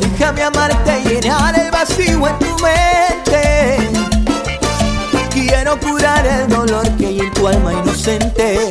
Déjame 0.00 0.42
amarte 0.42 1.00
y 1.04 1.08
llenar 1.08 1.58
el 1.58 1.70
vacío 1.70 2.26
en 2.26 2.38
tu 2.38 2.46
mente. 2.64 3.76
Quiero 5.30 5.78
curar 5.80 6.26
el 6.26 6.48
dolor 6.48 6.88
que 6.96 7.06
hay 7.06 7.20
en 7.20 7.32
tu 7.34 7.46
alma 7.46 7.74
inocente. 7.74 8.70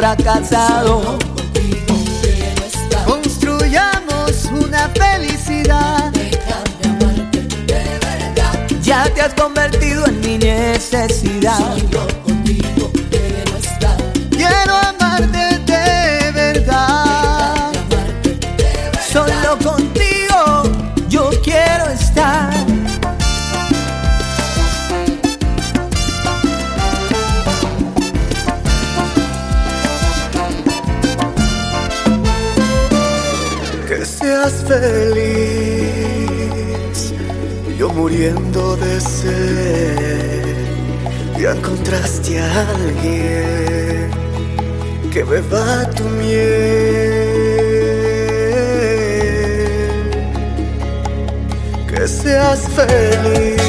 Fracasado. 0.00 1.18
Construyamos 3.04 4.46
una 4.46 4.88
felicidad. 4.88 6.10
Ya 8.82 9.04
te 9.12 9.20
has 9.20 9.34
convertido 9.34 10.06
en 10.06 10.20
mi 10.20 10.38
necesidad. 10.38 11.76
Feliz, 34.70 36.18
yo 37.78 37.88
muriendo 37.90 38.76
de 38.76 39.00
sed. 39.00 40.56
Ya 41.40 41.50
encontraste 41.52 42.38
a 42.38 42.48
alguien 42.74 44.10
que 45.12 45.24
beba 45.24 45.90
tu 45.96 46.04
miel. 46.04 46.60
Que 51.88 52.02
seas 52.06 52.60
feliz, 52.78 53.60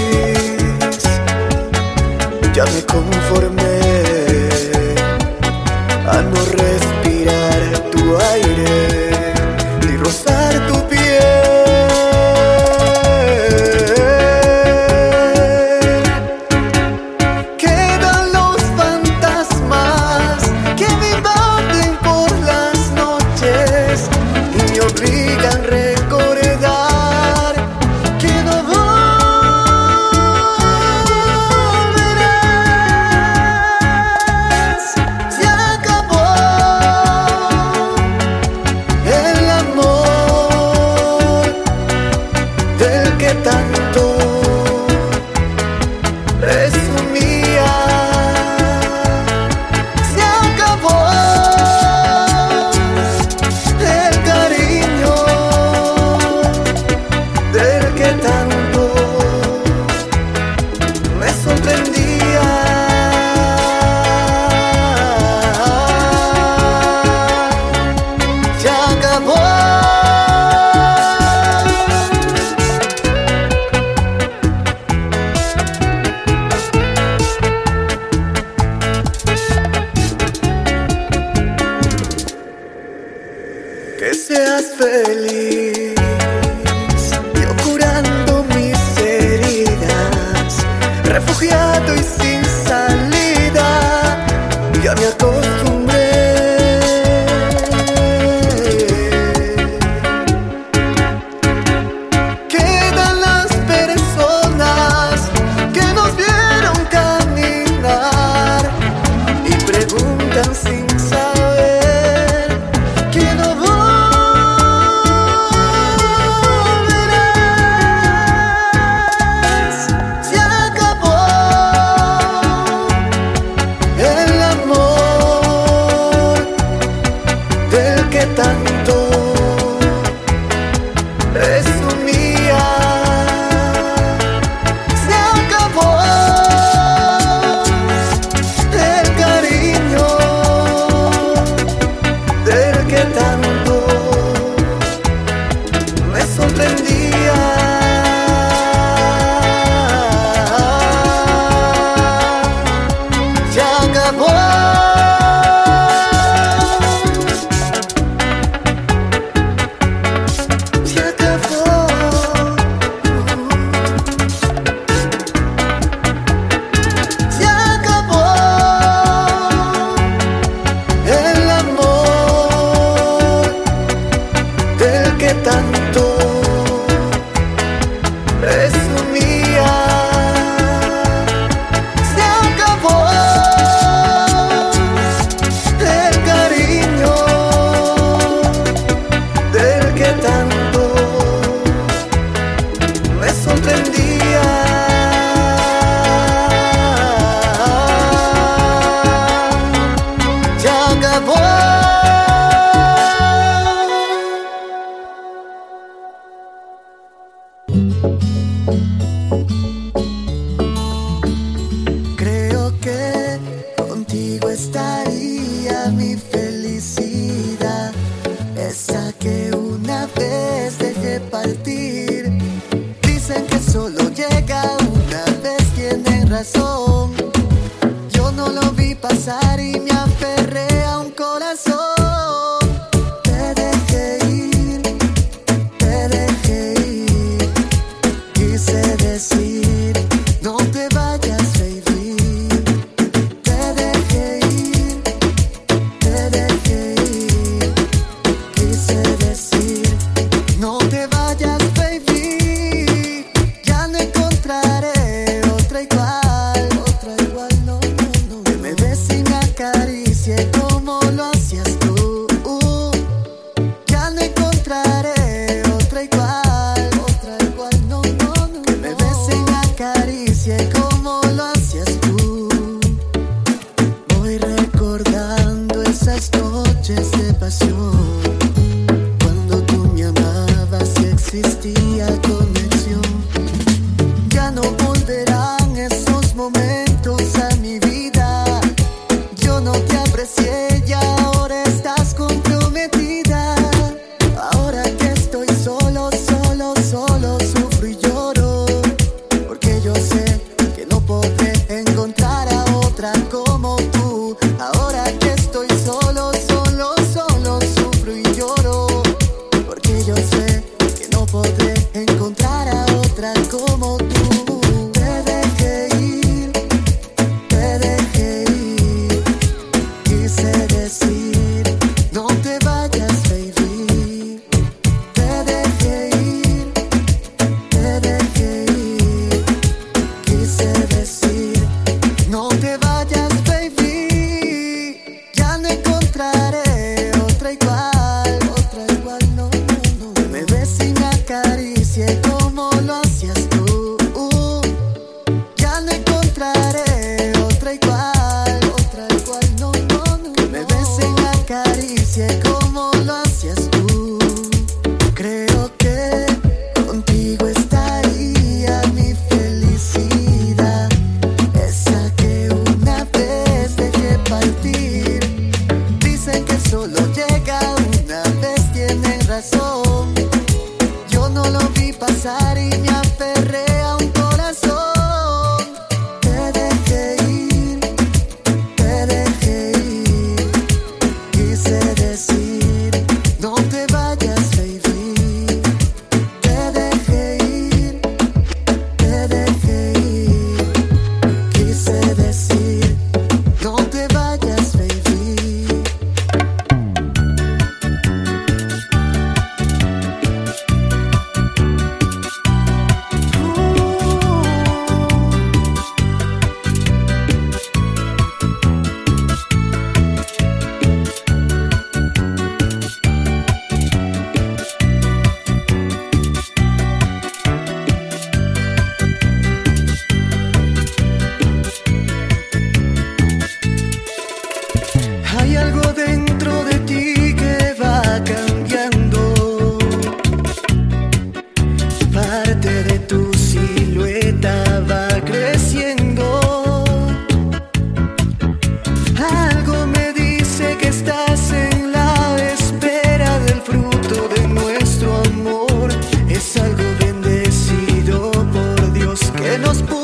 ya 2.56 2.66
me 2.74 2.82
conformé 2.96 3.80
a 6.14 6.22
no 6.32 6.42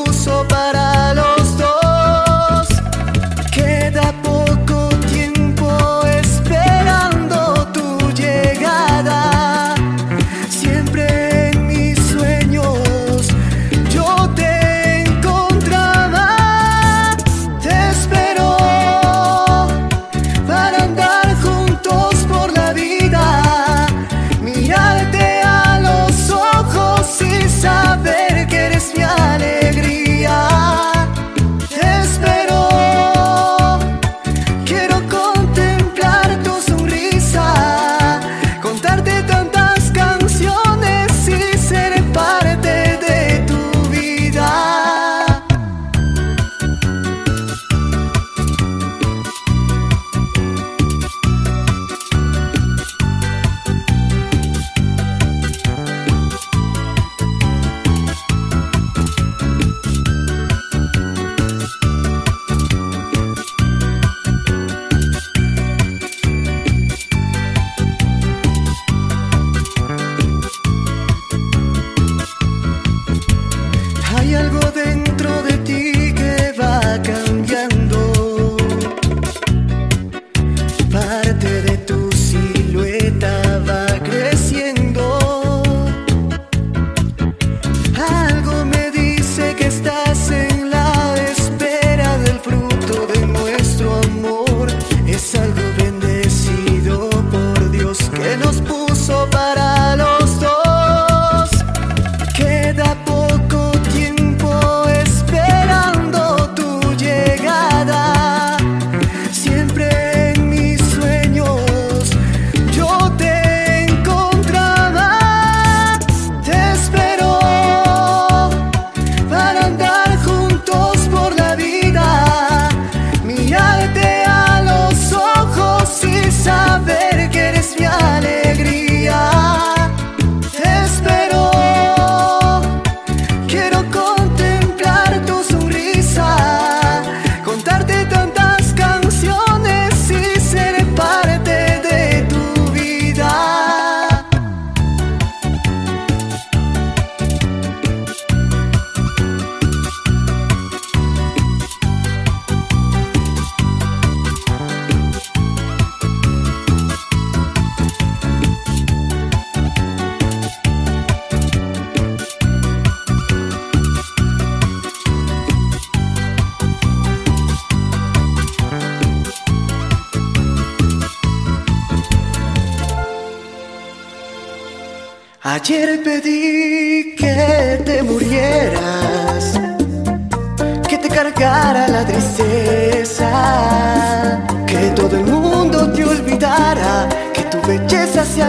uso 0.09 0.45
para 0.47 1.13
lo 1.13 1.26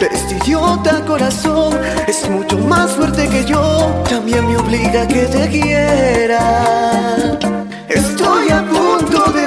Este 0.00 0.36
idiota 0.44 1.04
corazón 1.06 1.78
es 2.08 2.28
mucho 2.28 2.58
más 2.58 2.90
fuerte 2.92 3.28
que 3.28 3.44
yo, 3.44 4.02
también 4.10 4.44
me 4.46 4.56
obliga 4.56 5.02
a 5.02 5.08
que 5.08 5.22
te 5.26 5.48
quiera. 5.48 6.40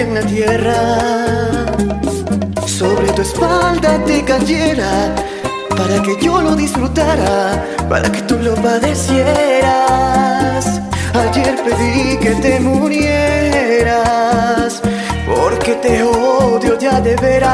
En 0.00 0.14
la 0.14 0.22
tierra 0.22 0.74
sobre 2.66 3.12
tu 3.12 3.20
espalda 3.22 4.02
te 4.06 4.24
cayera 4.24 5.14
para 5.68 6.00
que 6.02 6.16
yo 6.20 6.40
lo 6.40 6.56
disfrutara, 6.56 7.62
para 7.90 8.10
que 8.10 8.22
tú 8.22 8.38
lo 8.38 8.54
padecieras. 8.54 9.20
Ayer 11.14 11.56
pedí 11.62 12.16
que 12.18 12.30
te 12.40 12.58
murieras 12.60 13.10
porque 15.26 15.74
te 15.74 16.02
odio 16.02 16.78
ya 16.78 16.98
de 17.00 17.14
veras. 17.16 17.50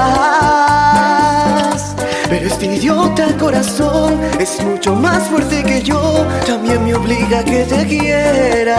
Pero 2.29 2.47
este 2.47 2.67
idiota 2.67 3.27
corazón 3.39 4.21
es 4.39 4.63
mucho 4.63 4.95
más 4.95 5.27
fuerte 5.29 5.65
que 5.65 5.83
yo, 5.83 6.25
también 6.47 6.85
me 6.85 6.95
obliga 6.95 7.41
a 7.41 7.45
que 7.45 7.65
te 7.65 7.85
quiera. 7.87 8.79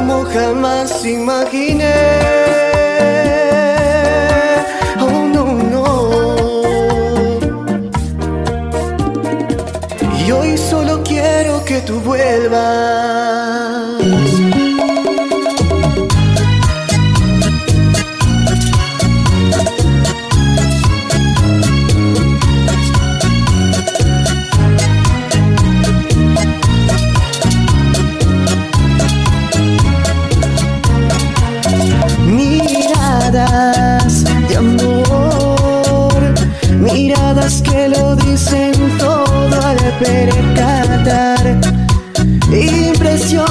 como 0.00 0.24
jamás 0.24 1.04
imaginé. 1.04 1.92
Oh 4.98 5.20
no, 5.34 5.44
no. 5.72 5.84
Y 10.24 10.32
hoy 10.32 10.56
solo 10.56 11.02
quiero 11.04 11.62
que 11.66 11.80
tú 11.82 12.00
vuelvas 12.00 13.49
percatar. 40.00 41.60
Impresión, 42.50 43.46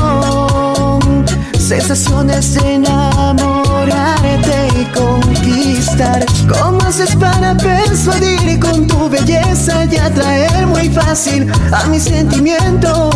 sensaciones 1.57 2.55
de 2.55 2.75
enamorarte 2.75 4.57
y 4.79 4.85
conquistar. 4.97 6.25
¿Cómo 6.51 6.81
haces 6.81 7.15
para 7.15 7.55
persuadir 7.55 8.59
con 8.59 8.87
tu 8.87 9.09
belleza 9.09 9.85
y 9.85 9.97
atraer 9.97 10.67
muy 10.67 10.89
fácil 10.89 11.49
a 11.71 11.85
mi 11.87 11.99
sentimiento? 11.99 13.09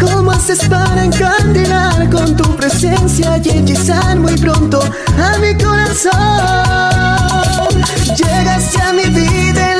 ¿Cómo 0.00 0.30
haces 0.32 0.66
para 0.68 1.04
encandilar 1.04 2.08
con 2.10 2.36
tu 2.36 2.56
presencia 2.56 3.38
y 3.44 3.48
hechizar 3.50 4.18
muy 4.18 4.34
pronto 4.36 4.80
a 4.82 5.38
mi 5.38 5.54
corazón? 5.62 6.10
Llegaste 8.16 8.82
a 8.82 8.92
mi 8.92 9.04
vida 9.04 9.79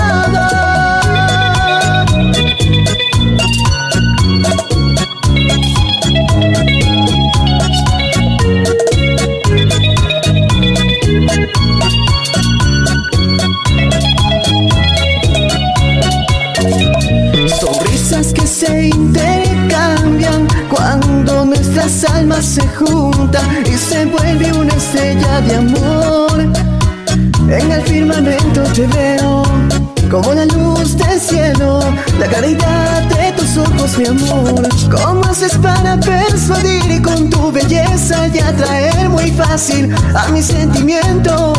Nuestras 21.81 22.13
almas 22.15 22.45
se 22.45 22.67
juntan 22.67 23.63
y 23.65 23.75
se 23.77 24.05
vuelve 24.05 24.53
una 24.53 24.73
estrella 24.73 25.41
de 25.41 25.55
amor. 25.55 26.41
En 27.49 27.71
el 27.71 27.81
firmamento 27.83 28.61
te 28.73 28.85
veo 28.87 29.43
como 30.09 30.33
la 30.33 30.45
luz 30.45 30.95
del 30.97 31.19
cielo, 31.19 31.79
la 32.19 32.27
claridad 32.27 33.01
de 33.03 33.31
tus 33.31 33.57
ojos, 33.57 33.97
mi 33.97 34.05
amor. 34.05 34.67
¿Cómo 34.91 35.23
haces 35.25 35.57
para 35.57 35.99
persuadir 35.99 37.01
con 37.01 37.29
tu 37.29 37.51
belleza 37.51 38.27
y 38.27 38.39
atraer 38.39 39.09
muy 39.09 39.31
fácil 39.31 39.93
a 40.13 40.27
mi 40.29 40.43
sentimiento? 40.43 41.53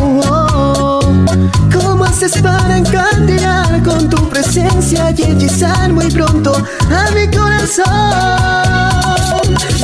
¿Cómo 1.72 2.04
haces 2.04 2.40
para 2.40 2.78
encandilar 2.78 3.82
con 3.82 4.08
tu 4.08 4.28
presencia 4.28 5.12
y 5.16 5.22
hechizar 5.22 5.92
muy 5.92 6.08
pronto 6.10 6.54
a 6.54 7.10
mi 7.10 7.26
corazón? 7.36 8.62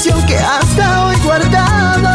ilusión 0.00 0.26
que 0.26 0.36
hasta 0.36 1.06
hoy 1.06 1.16
guardaba. 1.22 2.09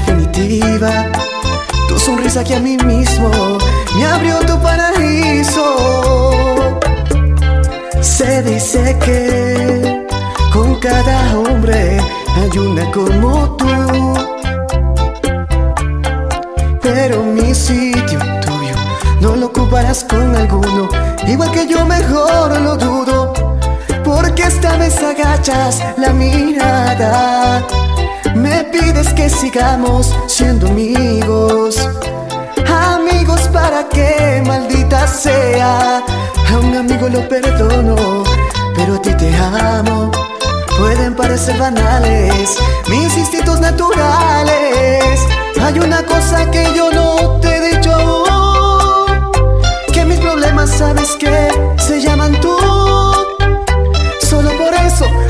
definitiva. 0.00 1.06
Tu 1.88 1.98
sonrisa 1.98 2.44
que 2.44 2.54
a 2.54 2.60
mí 2.60 2.76
mismo 2.78 3.30
me 3.96 4.06
abrió 4.06 4.38
tu 4.40 4.58
paraíso. 4.60 5.66
Se 8.00 8.42
dice 8.42 8.96
que 9.04 10.06
con 10.52 10.76
cada 10.76 11.38
hombre 11.38 12.00
hay 12.36 12.58
una 12.58 12.90
como 12.92 13.56
tú. 13.56 14.14
Pero 16.82 17.22
mi 17.22 17.54
sitio 17.54 18.18
tuyo 18.40 18.76
no 19.20 19.36
lo 19.36 19.46
ocuparás 19.46 20.04
con 20.04 20.34
alguno. 20.34 20.88
Igual 21.26 21.50
que 21.52 21.66
yo 21.66 21.84
mejor 21.84 22.60
lo 22.60 22.76
dudo. 22.76 23.32
Porque 24.04 24.42
esta 24.44 24.76
vez 24.76 24.98
agachas 25.02 25.82
la 25.96 26.12
mirada 26.12 27.64
olvides 28.80 29.12
que 29.14 29.28
sigamos 29.28 30.14
siendo 30.26 30.66
amigos. 30.68 31.76
Amigos, 32.66 33.40
para 33.52 33.88
que 33.88 34.42
maldita 34.46 35.06
sea. 35.06 36.02
A 36.50 36.58
un 36.58 36.76
amigo 36.76 37.08
lo 37.08 37.28
perdono, 37.28 38.24
pero 38.74 38.94
a 38.94 39.02
ti 39.02 39.12
te 39.14 39.30
amo. 39.36 40.10
Pueden 40.78 41.14
parecer 41.14 41.58
banales 41.58 42.56
mis 42.88 43.16
instintos 43.16 43.60
naturales. 43.60 45.20
Hay 45.62 45.78
una 45.78 46.02
cosa 46.04 46.50
que 46.50 46.64
yo 46.74 46.90
no 46.90 47.38
te 47.40 47.56
he 47.56 47.76
dicho 47.76 47.92
aún, 47.92 49.30
que 49.92 50.04
mis 50.04 50.18
problemas 50.18 50.70
sabes 50.70 51.16
que 51.18 51.48
se 51.78 52.00
llaman 52.00 52.32
tú. 52.40 52.56
Solo 54.20 54.50
por 54.56 54.72
eso 54.74 55.29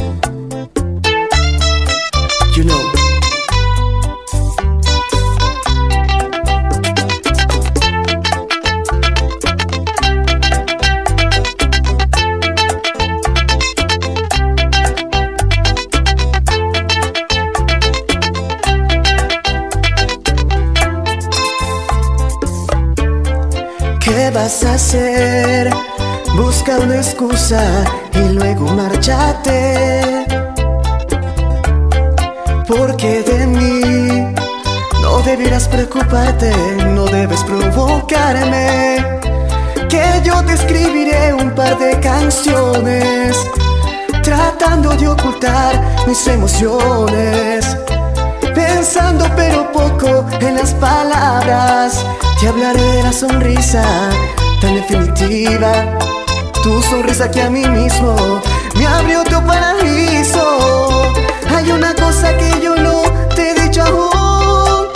vas 24.41 24.63
a 24.63 24.73
hacer? 24.73 25.69
Busca 26.35 26.79
una 26.79 26.95
excusa 26.95 27.61
y 28.13 28.33
luego 28.33 28.65
márchate. 28.73 30.25
Porque 32.67 33.21
de 33.21 33.45
mí 33.45 34.33
no 35.01 35.19
deberás 35.19 35.67
preocuparte, 35.67 36.51
no 36.95 37.05
debes 37.05 37.43
provocarme. 37.43 39.19
Que 39.89 40.05
yo 40.23 40.43
te 40.45 40.53
escribiré 40.53 41.33
un 41.33 41.51
par 41.51 41.77
de 41.77 41.99
canciones, 41.99 43.37
tratando 44.23 44.89
de 44.95 45.07
ocultar 45.07 45.73
mis 46.07 46.25
emociones. 46.27 47.77
Pensando 48.55 49.25
pero 49.35 49.71
poco 49.71 50.25
en 50.39 50.55
las 50.55 50.73
palabras, 50.73 52.03
te 52.41 52.47
hablaré 52.47 52.81
de 52.81 53.03
la 53.03 53.13
sonrisa 53.13 53.83
tan 54.61 54.73
definitiva. 54.73 55.71
Tu 56.63 56.81
sonrisa 56.81 57.29
que 57.29 57.43
a 57.43 57.49
mí 57.51 57.63
mismo 57.67 58.15
me 58.75 58.87
abrió 58.87 59.23
tu 59.23 59.39
paraíso. 59.45 61.13
Hay 61.55 61.71
una 61.71 61.93
cosa 61.93 62.35
que 62.37 62.59
yo 62.63 62.75
no 62.75 63.03
te 63.35 63.51
he 63.51 63.53
dicho 63.61 63.83
aún, 63.83 64.87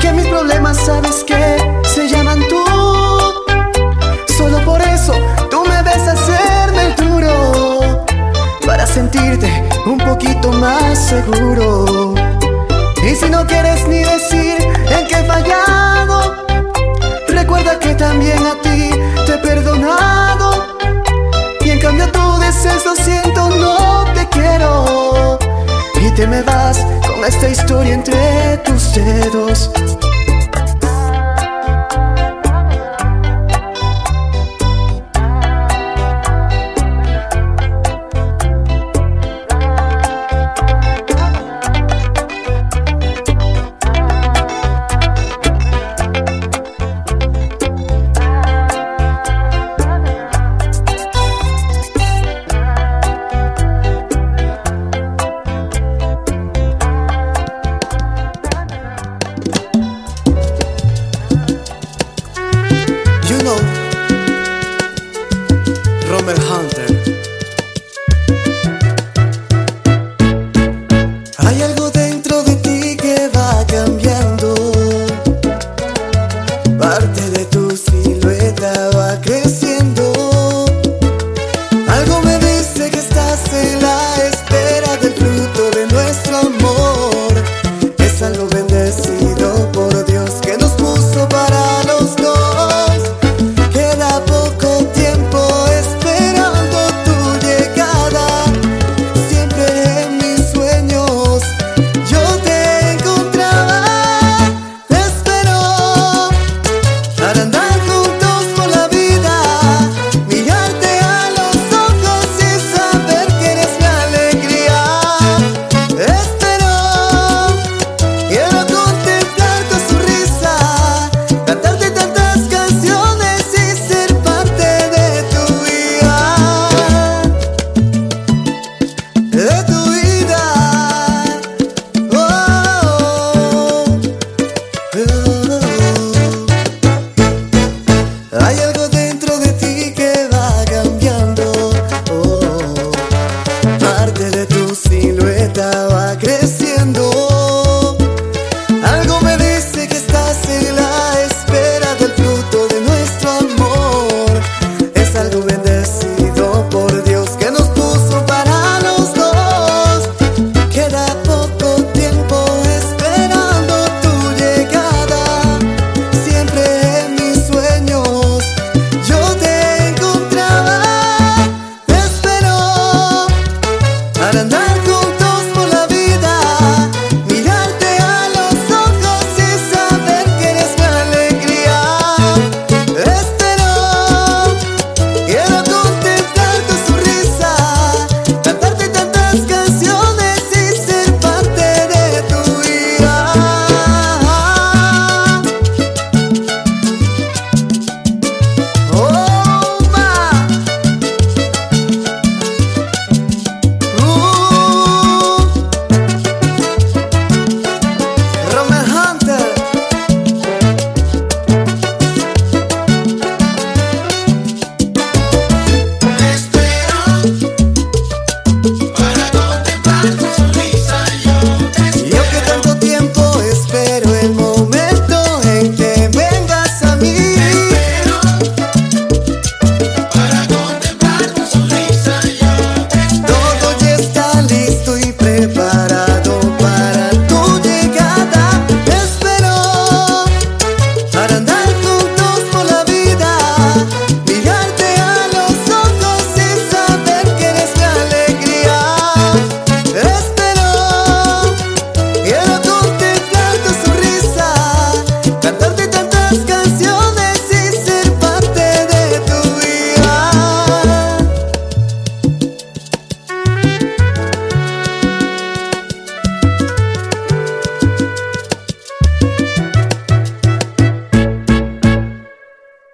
que 0.00 0.12
mis 0.12 0.26
problemas 0.26 0.76
sabes 0.76 1.24
que 1.24 1.56
se 1.94 2.08
llaman 2.08 2.40
tú. 2.48 2.64
Solo 4.38 4.64
por 4.64 4.80
eso 4.82 5.14
tú 5.50 5.64
me 5.64 5.82
ves 5.82 6.06
hacerme 6.06 6.82
el 6.86 6.94
duro, 6.94 8.04
para 8.64 8.86
sentirte 8.86 9.50
un 9.84 9.98
poquito 9.98 10.52
más 10.52 10.96
seguro. 10.96 12.14
Y 13.02 13.16
si 13.16 13.28
no 13.28 13.44
quieres 13.48 13.86
ni 13.88 13.98
decir 13.98 14.58
en 14.90 15.08
qué 15.08 15.16
he 15.16 15.24
me 26.32 26.42
vas 26.44 26.78
con 27.06 27.22
esta 27.24 27.48
historia 27.50 27.92
entre 27.92 28.56
tus 28.64 28.94
dedos. 28.94 29.70